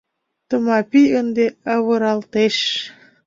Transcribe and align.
«Тмапий 0.49 1.07
ынде 1.19 1.45
авыралтеш!.. 1.73 2.57